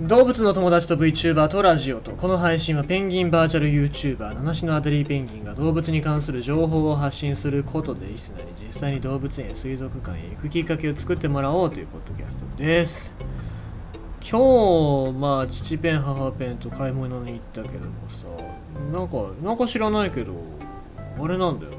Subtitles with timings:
[0.00, 2.12] 動物の友達と VTuber とラジオと。
[2.12, 13.12] この配信はペンギンバーチャル YouTuber 七種のアデリーペンギンが動物に関する情報を発信することでリスナーに実際に動物園や水族館へ行くきっかけを作ってもらおうというポッドキャストです。
[14.22, 18.26] 今日まあ父ペン母ペンと買い物に行ったけどもさ
[18.92, 20.32] なんかなんか知らないけど
[21.20, 21.78] あれなんだよね。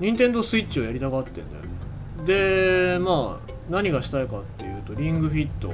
[0.00, 1.68] 任天堂スイッチをやりたがってんだよね。
[2.26, 5.68] でまあ何がしたいかっていうとリングフィット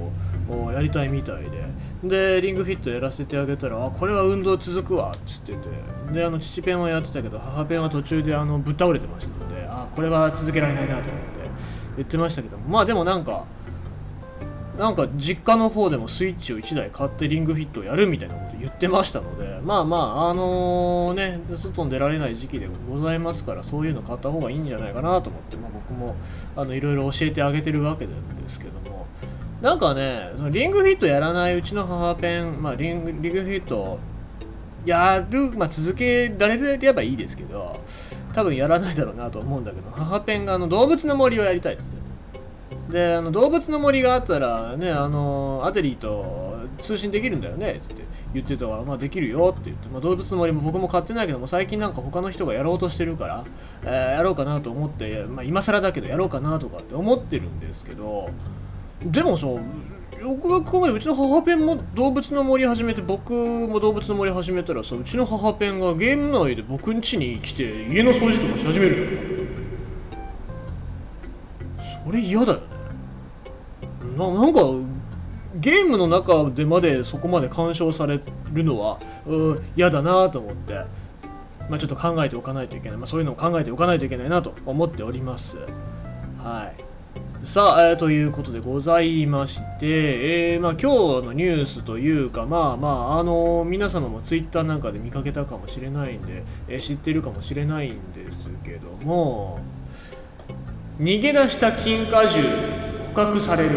[0.53, 1.67] をやりたいみたいで。
[2.05, 5.69] でリングフィットやらせてあげたらあこれは運動続くわっつってて。
[6.13, 11.17] であの父ペンはやってたけど母ペンは途中であのぶっ倒れてましたのであこれは続けられないなと思って
[11.97, 13.45] 言ってましたけどまあでもなんか
[14.79, 26.17] なんか実家の方でもスイッチを1台買ってリングフィットをやるみたいなこ言ってましたのでまあまああのね外に出られない時期でございますからそういうの買った方がいいんじゃないかなと思って、まあ、僕も
[26.57, 29.07] あのいろいろ教えてあげてるわけなんですけども
[29.63, 34.01] なんかねそのリングフィットやらないうちの母ペン、まあ、リングリングフィット
[34.85, 37.81] やる、まあ、続けられればいいですけど
[38.33, 42.06] 多分やらないだろうなと思うんだけど母ペンがあの動物の森をやりたいっつって
[42.97, 47.95] であの動物の森があったらねあのアデリーと通信できるんだよねって
[48.33, 53.45] 言ってたからまあできるよって言って、まあ、動物の森も僕も買ってないけども最近なんか他の人がやろうとしてるから、
[53.83, 58.31] えー、やろうかなと思って、まあ、今更だけどやろうかなとかって思ってるんですけど
[59.05, 59.61] でもさよ
[60.41, 69.37] くよく考えてうちの母ペンも動物の森始めて僕も動物の森始めたらさうちの母ペンがゲーム内で僕ん家に来て家の掃除とかし始める。
[72.07, 72.61] それ嫌だよ。
[72.61, 72.76] ね
[74.17, 74.61] ななんか
[75.57, 78.21] ゲームの中でまでそこまで干渉され
[78.53, 78.99] るのは
[79.77, 80.75] 嫌だなと思って、
[81.69, 85.57] まあ、ちょっと考えておかないといけない、まあ、そういうのを考えておかないといけないなと思っております。
[86.39, 86.97] はい。
[87.43, 99.61] さあ、えー、ということでございまして、えー、まあ、今日のニュースというか、まあまあ、あのー、皆様もツイッターなんかで見かけたかもしれないんで、え、知ってるかもしれないんですけども、
[100.99, 102.86] 逃げ出した金果汁
[103.17, 103.71] 獲される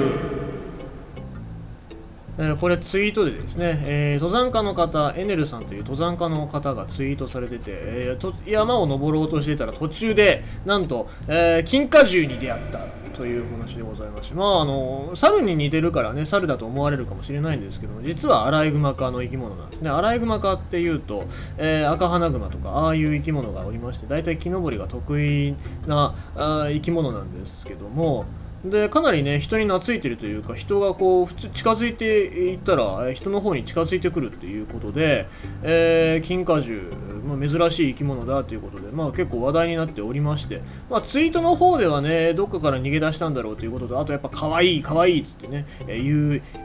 [2.41, 12.79] えこれツイートでですね、えー、登山家の方、エネルさんという登山家の方がツイートされてて、えー、山を登ろうとしてたら途中で、なんと、え、金果獣に出会った
[13.13, 19.89] という話でございまして、まあ、あの、猿に似てるからね、猿だと思われるかもしれないんですけども、実はアライグマ科の生き物なんですね。
[19.89, 21.25] アライグマ科っていうと、
[21.57, 28.25] えー、赤花グマとか、ああいう生き物がおりまして、大体木登りが得意なあ生き物なんですけども、
[28.63, 35.27] でかなりね人に懐いてるというか人がこう普通近づいていったら人の方に近づいてくるっていうことで、
[35.63, 36.89] えー、金果樹、
[37.25, 46.01] まあ、珍しい生き物だということで、まあ、結構話題になっておりまして、まあ、ツイートの方ではねどっかから逃げ出したんだろうということとあとやっぱ可愛い可愛いっつってね、えー、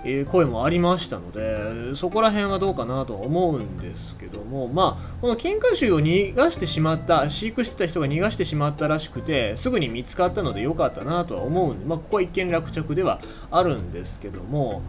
[0.04, 14.82] いう、声もありましたのでそこら辺はどうかなとは思うんですけどもまあこの金果樹を逃がしてしまった飼育してた人が逃がしてしまったらしくてすぐに見つかったのでよかったなとは思うんですまあ、ここは一見落着ではあるんですけども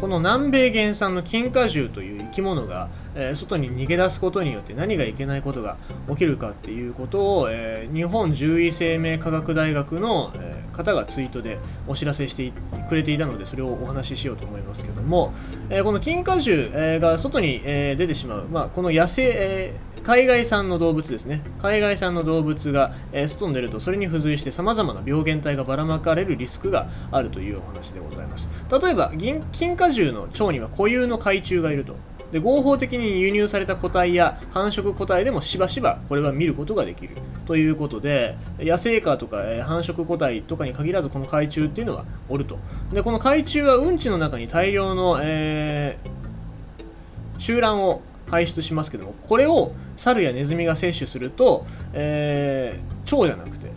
[0.00, 5.78] この南米原産の金果獣という生き物が、えー、外に逃げ出すことによって何がいけないことが
[6.10, 11.58] 起きるかっていうことを、えー、日本獣医生命科学大学の、えー、方がツイートで
[11.88, 12.52] お知らせして
[12.90, 15.32] くれていたのでそれをお話ししようと思いますけども、
[15.70, 19.74] えこの金果獣、えが外に、え出てしまう、まあ、この野生、え
[20.06, 21.42] 海外産の動物ですね。
[21.60, 28.48] 海外産の動物が、えー、外に出るとそれに付随してさまざまな病原体がばらまかれるリスクがあるというお話でございます。
[28.70, 31.96] 例えば銀金果獣の腸には固有の海虫がいると。
[32.30, 37.16] で合法的に輸入された個体や繁殖個体でもしばしばこれは見ることができる。
[37.44, 42.60] ということで野生化とか、えー、繁殖個体とかに限らずこの海虫っていうのはおると。
[42.92, 53.70] でこの海虫はうんちの中に大量の、えー、集卵を排出しますけどもこれを猿やネズミが摂取すると、えー、腸じゃなくて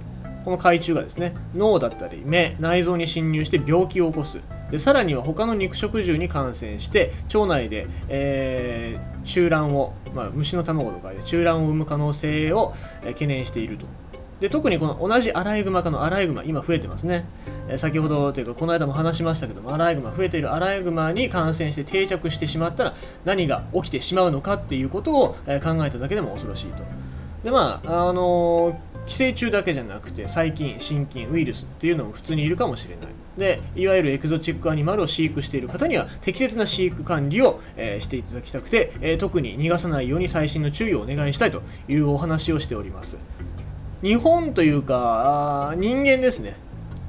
[0.43, 4.40] この海中がですね脳だったり目内臓に侵入して病気を起こす。
[4.72, 13.87] でさらには他の肉食獣に感染して腸内で、えー、中卵を、まあ、虫の卵とかで中卵を産む可能性を、懸念していると。
[14.40, 17.26] で特にこの同じアライグマ科のアライグマ今増えてますね、
[17.68, 22.96] えー、先ほどというかこの間も話しましたけどもアライグマ増えているアライグマに感染して定着してしまったら
[23.26, 26.84] 何が起きてしまうのかっていうことを、えー、考えただけでも恐ろしいと。
[27.44, 33.08] でまああのー寄生虫だけじゃなくて細菌心筋ウイルスっていうのも普通にいるかもしれない。
[33.38, 43.18] でいわゆるエクゾチックアニマルを飼育している方には適切な飼育管理を、えー、していただきたくて、えー、特に逃がさないように細心の注意をお願いしたいというお話をしております。
[44.01, 46.55] 日本というか人間ですね。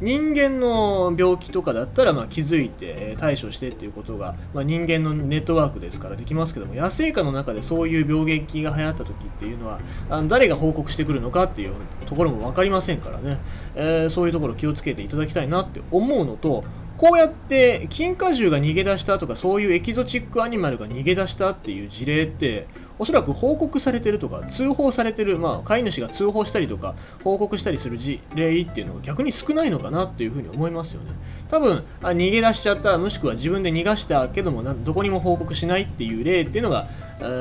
[0.00, 9.78] 人間の病気とかだったらまあ気づいて対処してっていうことが、まあ、人間のネットワークですからできますけども野生下の中でそういう病原が流行った時っていうのは
[10.08, 11.74] あの誰が報告してくるのかっていう
[12.06, 13.38] ところも分かりませんからね、
[13.74, 16.64] えー、そういうところ気をつけていただきたいなって思うのと
[16.96, 22.66] こうやって金果獣が逃げ出したとかそういうエキゾチックアニマルが逃げ出したっていう事例って
[23.00, 26.94] おそらく報告されてるとか通報されてる、まあ、飼い主が通報したりとか
[27.24, 31.12] 報告したりする事例っていうのが逆に少ないのかなっていうふうに思いますよね。
[31.48, 36.88] 多分あ逃げ出しちゃったもしくは自分で逃がしたけどもどこにも報告しないっていう例っていうのが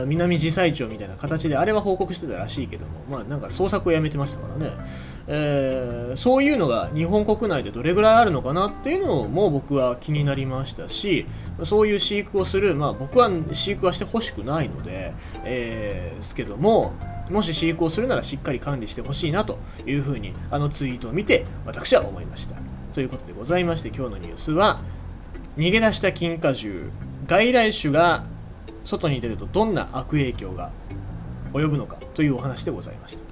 [0.08, 4.72] 南自災庁みたいな形であれは報告してたらしいけどもまあなんか捜索をやめてましたからね。
[5.32, 11.28] えー、そういうのが日本国内でどれぐらいあるのかなっていうのも僕は気になりましたし
[11.66, 16.94] そういう飼育をする、まあ、僕は飼育はしてほしくないので、ー、すけども
[17.30, 22.56] もし飼育をするならしっかり管理してほしいなというふうにあのツイートを見て私は思いました。
[22.94, 24.82] ということでございまして今日のニュースは
[25.58, 26.90] 逃げ出した金果獣
[27.28, 28.26] 外来種が
[28.84, 30.72] 外に出るとどんな悪影響が
[31.54, 33.29] 及ぶのかというお話でございました。